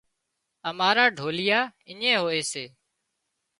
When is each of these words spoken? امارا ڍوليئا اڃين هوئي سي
امارا 0.69 1.05
ڍوليئا 1.17 1.59
اڃين 1.89 2.15
هوئي 2.21 2.41
سي 2.51 2.65